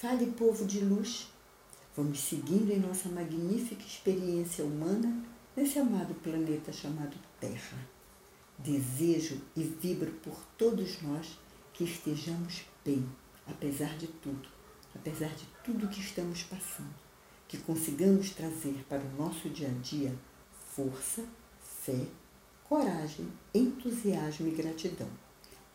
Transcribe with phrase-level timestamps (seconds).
[0.00, 1.26] Fale, povo de luz.
[1.96, 5.24] Vamos seguindo em nossa magnífica experiência humana
[5.56, 7.76] nesse amado planeta chamado Terra.
[8.56, 11.36] Desejo e vibro por todos nós
[11.74, 13.04] que estejamos bem,
[13.44, 14.48] apesar de tudo,
[14.94, 16.94] apesar de tudo que estamos passando,
[17.48, 20.14] que consigamos trazer para o nosso dia a dia
[20.76, 21.24] força,
[21.60, 22.06] fé,
[22.62, 25.10] coragem, entusiasmo e gratidão.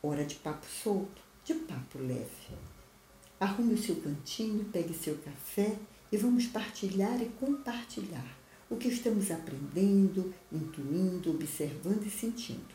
[0.00, 2.71] Hora de papo solto, de papo leve.
[3.42, 5.76] Arrume o seu cantinho, pegue seu café
[6.12, 8.38] e vamos partilhar e compartilhar
[8.70, 12.72] o que estamos aprendendo, intuindo, observando e sentindo.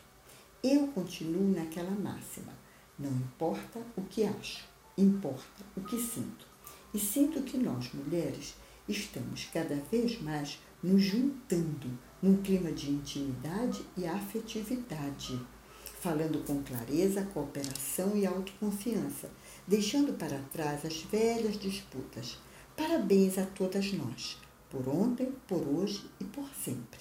[0.62, 2.52] Eu continuo naquela máxima.
[2.98, 4.68] Não importa o que acho,
[4.98, 6.46] importa o que sinto.
[6.92, 8.54] E sinto que nós, mulheres,
[8.86, 15.40] estamos cada vez mais nos juntando num clima de intimidade e afetividade,
[15.98, 19.30] falando com clareza, cooperação e autoconfiança,
[19.68, 22.38] deixando para trás as velhas disputas.
[22.74, 24.38] Parabéns a todas nós
[24.70, 27.00] por ontem, por hoje e por sempre.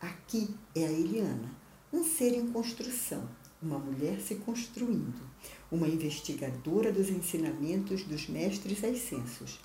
[0.00, 1.54] Aqui é a Eliana,
[1.92, 3.28] um ser em construção,
[3.62, 5.20] uma mulher se construindo,
[5.70, 9.60] uma investigadora dos ensinamentos dos mestres ascensos,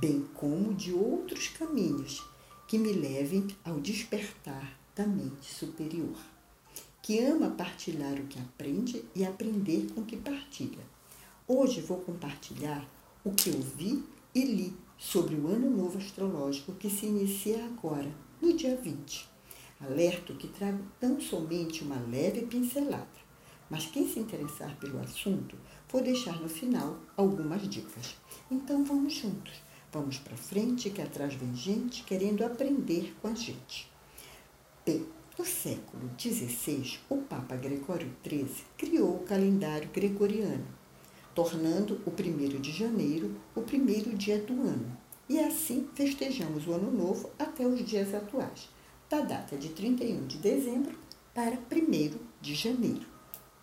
[0.00, 2.24] bem como de outros caminhos
[2.68, 6.16] que me levem ao despertar da mente superior,
[7.02, 10.99] que ama partilhar o que aprende e aprender com o que partilha.
[11.52, 12.88] Hoje vou compartilhar
[13.24, 18.08] o que eu vi e li sobre o Ano Novo Astrológico que se inicia agora,
[18.40, 19.28] no dia 20.
[19.80, 23.18] Alerto que trago tão somente uma leve pincelada,
[23.68, 25.56] mas quem se interessar pelo assunto,
[25.88, 28.14] vou deixar no final algumas dicas.
[28.48, 29.54] Então vamos juntos,
[29.92, 33.90] vamos para frente que atrás vem gente querendo aprender com a gente.
[34.86, 35.04] Bem,
[35.36, 40.78] no século XVI, o Papa Gregório XIII criou o calendário gregoriano
[41.34, 44.96] tornando o primeiro de janeiro o primeiro dia do ano.
[45.28, 48.68] E assim festejamos o Ano Novo até os dias atuais,
[49.08, 50.98] da data de 31 de dezembro
[51.32, 53.06] para 1 de janeiro.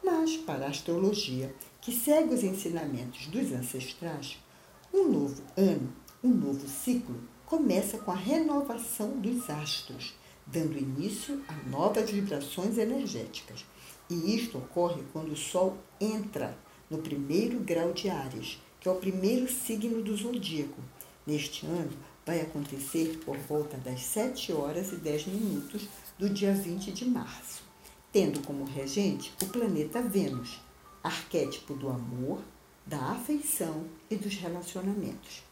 [0.03, 4.38] Mas, para a astrologia, que segue os ensinamentos dos ancestrais,
[4.94, 5.91] um novo ano,
[6.23, 13.66] um novo ciclo, começa com a renovação dos astros, dando início a novas vibrações energéticas.
[14.09, 16.57] E isto ocorre quando o Sol entra
[16.89, 20.81] no primeiro grau de Áries, que é o primeiro signo do zodíaco.
[21.25, 21.91] Neste ano,
[22.25, 25.87] vai acontecer por volta das 7 horas e 10 minutos
[26.17, 27.63] do dia 20 de março,
[28.11, 30.59] tendo como regente o planeta Vênus,
[31.03, 32.41] arquétipo do amor,
[32.85, 35.43] da afeição e dos relacionamentos.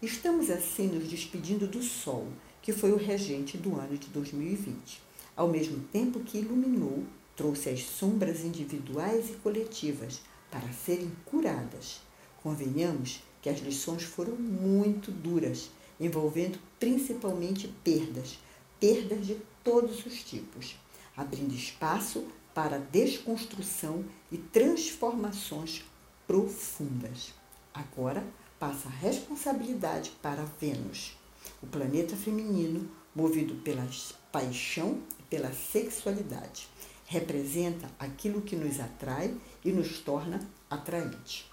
[0.00, 2.28] Estamos assim nos despedindo do Sol,
[2.62, 5.00] que foi o regente do ano de 2020,
[5.36, 7.04] ao mesmo tempo que iluminou,
[7.36, 10.20] trouxe as sombras individuais e coletivas,
[10.50, 12.00] para serem curadas.
[12.42, 15.70] Convenhamos que as lições foram muito duras,
[16.00, 18.38] envolvendo principalmente perdas,
[18.80, 20.76] perdas de todos os tipos,
[21.16, 25.84] abrindo espaço para desconstrução e transformações
[26.26, 27.32] profundas.
[27.72, 28.24] Agora
[28.58, 31.16] passa a responsabilidade para Vênus,
[31.62, 33.88] o planeta feminino movido pela
[34.30, 36.68] paixão e pela sexualidade
[37.08, 41.50] representa aquilo que nos atrai e nos torna atraente.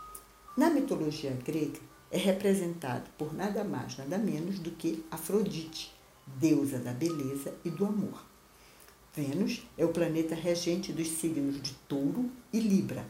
[0.58, 1.80] Na mitologia grega,
[2.12, 5.94] é representado por nada mais, nada menos do que Afrodite,
[6.28, 8.26] deusa da beleza e do amor.
[9.14, 13.06] Vênus é o planeta regente dos signos de Touro e Libra.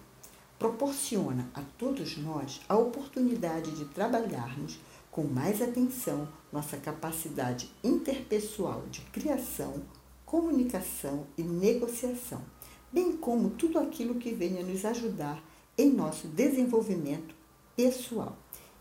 [0.60, 4.80] Proporciona a todos nós a oportunidade de trabalharmos
[5.10, 9.82] com mais atenção nossa capacidade interpessoal de criação,
[10.26, 12.42] comunicação e negociação,
[12.92, 15.44] bem como tudo aquilo que venha nos ajudar
[15.78, 17.36] em nosso desenvolvimento
[17.76, 18.38] pessoal.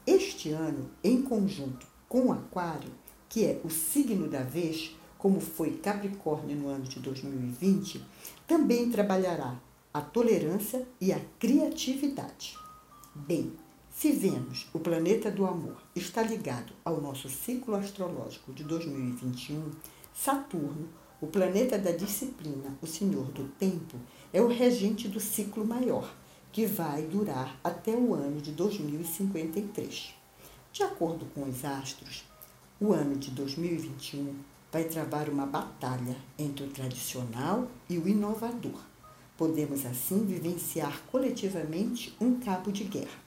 [0.07, 2.91] Este ano, em conjunto com Aquário,
[3.29, 8.05] que é o signo da vez, como foi Capricórnio no ano de 2020,
[8.47, 9.61] também trabalhará
[9.93, 12.57] a tolerância e a criatividade.
[13.15, 13.53] Bem,
[13.91, 19.71] se Vênus, o planeta do amor, está ligado ao nosso ciclo astrológico de 2021,
[20.13, 20.89] Saturno,
[21.21, 23.97] o planeta da disciplina, o senhor do tempo,
[24.33, 26.15] é o regente do ciclo maior,
[26.53, 30.15] que vai durar até o ano de 2053.
[30.73, 32.25] De acordo com os astros,
[32.81, 34.35] o ano de 2021
[34.73, 38.81] vai travar uma batalha entre o tradicional e o inovador.
[39.37, 43.23] Podemos assim vivenciar coletivamente um cabo de guerra.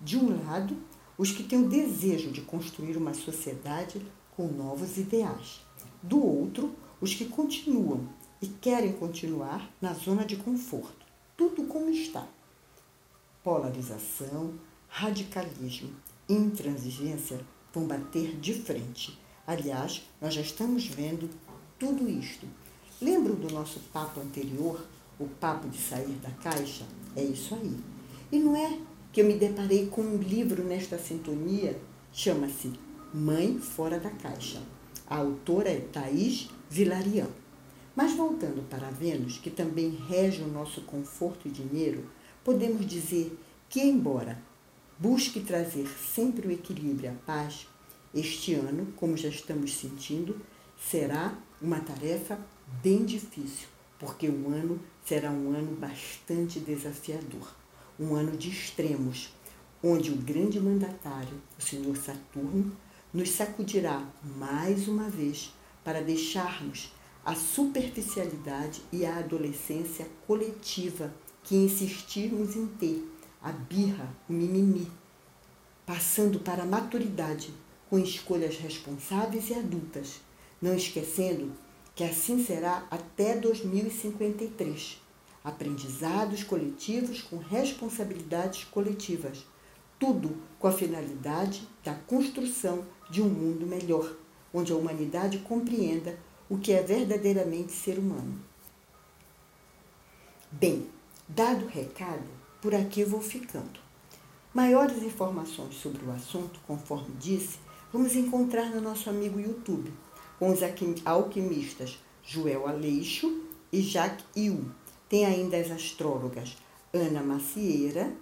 [0.00, 0.76] De um lado,
[1.18, 4.00] os que têm o desejo de construir uma sociedade
[4.36, 5.60] com novos ideais.
[6.02, 8.08] Do outro, os que continuam
[8.40, 11.04] e querem continuar na zona de conforto,
[11.36, 12.24] tudo como está.
[13.42, 14.54] Polarização,
[14.86, 15.90] radicalismo,
[16.28, 17.40] intransigência
[17.74, 19.18] vão bater de frente.
[19.44, 21.28] Aliás, nós já estamos vendo
[21.76, 22.46] tudo isto.
[23.00, 24.86] Lembram do nosso papo anterior,
[25.18, 26.84] o papo de sair da caixa?
[27.16, 27.76] É isso aí.
[28.30, 28.78] E não é
[29.12, 31.76] que eu me deparei com um livro nesta sintonia,
[32.12, 32.72] chama-se
[33.12, 34.62] Mãe Fora da Caixa.
[35.08, 37.28] A autora é Thaís Vilarian.
[37.94, 42.10] Mas voltando para Vênus, que também rege o nosso conforto e dinheiro,
[42.42, 43.38] podemos dizer
[43.68, 44.40] que, embora
[44.98, 47.68] busque trazer sempre o equilíbrio e a paz,
[48.14, 50.40] este ano, como já estamos sentindo,
[50.78, 52.38] será uma tarefa
[52.82, 53.68] bem difícil,
[53.98, 57.54] porque o ano será um ano bastante desafiador,
[58.00, 59.30] um ano de extremos,
[59.84, 62.74] onde o grande mandatário, o senhor Saturno,
[63.12, 65.52] nos sacudirá mais uma vez
[65.84, 66.92] para deixarmos
[67.24, 71.12] a superficialidade e a adolescência coletiva
[71.44, 73.08] que insistirmos em ter,
[73.40, 74.90] a birra, o mimimi,
[75.84, 77.52] passando para a maturidade
[77.88, 80.20] com escolhas responsáveis e adultas,
[80.60, 81.52] não esquecendo
[81.94, 84.98] que assim será até 2053.
[85.44, 89.44] Aprendizados coletivos com responsabilidades coletivas.
[89.98, 94.16] Tudo com a finalidade da construção de um mundo melhor,
[94.52, 96.18] onde a humanidade compreenda
[96.48, 98.38] o que é verdadeiramente ser humano.
[100.50, 100.86] Bem,
[101.26, 102.28] dado o recado,
[102.60, 103.80] por aqui vou ficando.
[104.52, 107.58] Maiores informações sobre o assunto, conforme disse,
[107.90, 109.90] vamos encontrar no nosso amigo YouTube,
[110.38, 110.60] com os
[111.06, 114.70] alquimistas Joel Aleixo e Jacques Iu.
[115.08, 116.56] Tem ainda as astrólogas
[116.92, 118.12] Ana Macieira,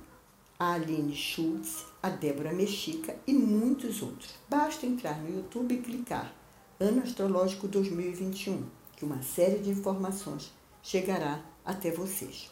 [0.61, 4.35] a Aline Schultz, a Débora Mexica e muitos outros.
[4.47, 6.35] Basta entrar no YouTube e clicar
[6.79, 10.53] Ano Astrológico 2021, que uma série de informações
[10.83, 12.51] chegará até vocês.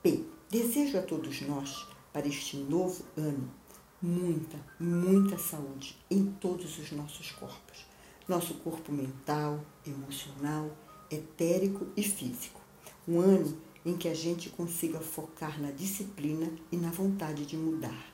[0.00, 3.50] Bem, desejo a todos nós, para este novo ano,
[4.00, 7.84] muita, muita saúde em todos os nossos corpos.
[8.28, 10.70] Nosso corpo mental, emocional,
[11.10, 12.60] etérico e físico.
[13.08, 18.12] Um ano em que a gente consiga focar na disciplina e na vontade de mudar.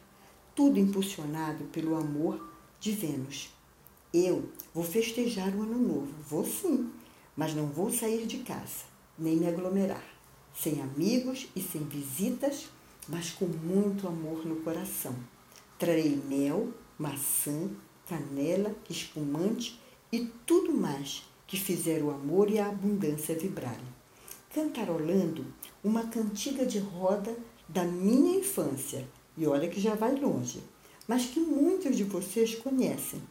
[0.54, 2.44] Tudo impulsionado pelo amor
[2.80, 3.50] de Vênus.
[4.12, 6.90] Eu vou festejar o ano novo, vou sim,
[7.36, 8.84] mas não vou sair de casa,
[9.16, 10.04] nem me aglomerar,
[10.52, 12.68] sem amigos e sem visitas,
[13.08, 15.14] mas com muito amor no coração.
[15.78, 17.70] Trarei mel, maçã,
[18.08, 19.80] canela, espumante
[20.12, 24.00] e tudo mais que fizer o amor e a abundância vibrarem.
[24.52, 25.46] Cantarolando
[25.82, 27.36] uma cantiga de roda
[27.68, 29.06] da minha infância,
[29.36, 30.62] e olha que já vai longe,
[31.06, 33.22] mas que muitos de vocês conhecem.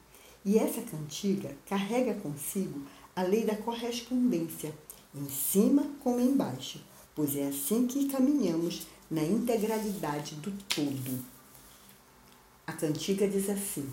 [0.44, 2.82] E essa cantiga carrega consigo
[3.16, 4.74] a lei da correspondência,
[5.14, 6.82] em cima como embaixo,
[7.14, 11.24] pois é assim que caminhamos na integralidade do todo.
[12.66, 13.90] A cantiga diz assim: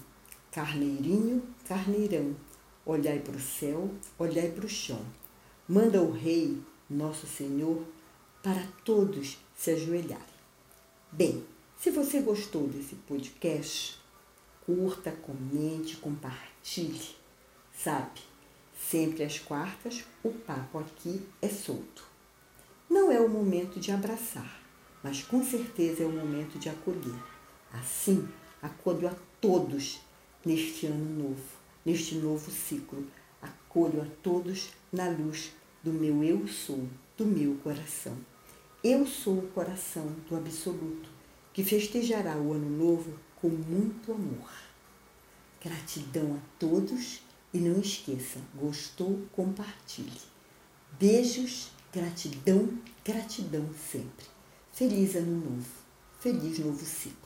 [0.53, 2.37] Carneirinho, carneirão,
[2.85, 5.01] olhai para o céu, olhai para o chão.
[5.69, 6.59] Manda o Rei,
[6.89, 7.83] nosso Senhor,
[8.47, 10.25] para todos se ajoelharem.
[11.11, 11.45] Bem,
[11.77, 14.01] se você gostou desse podcast,
[14.65, 17.17] curta, comente, compartilhe.
[17.77, 18.21] Sabe,
[18.79, 22.07] sempre às quartas o papo aqui é solto.
[22.89, 24.63] Não é o momento de abraçar,
[25.03, 27.21] mas com certeza é o momento de acolher.
[27.73, 28.29] Assim,
[28.63, 30.01] acolho a todos
[30.45, 31.43] neste ano novo,
[31.85, 33.05] neste novo ciclo.
[33.43, 38.17] Acolho a todos na luz do meu eu sou, do meu coração.
[38.89, 41.11] Eu sou o coração do Absoluto,
[41.53, 44.49] que festejará o Ano Novo com muito amor.
[45.61, 47.21] Gratidão a todos
[47.53, 50.21] e não esqueça, gostou, compartilhe.
[51.01, 54.27] Beijos, gratidão, gratidão sempre.
[54.73, 55.69] Feliz Ano Novo,
[56.21, 57.26] feliz novo ciclo.